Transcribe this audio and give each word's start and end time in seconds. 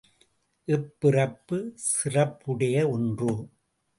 இப்பிறப்பு, 0.67 1.57
சிறப்புடைய 1.75 2.89
ஒன்று. 2.89 3.31